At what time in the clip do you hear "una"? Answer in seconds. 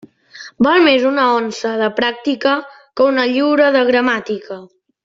1.09-1.25, 3.13-3.29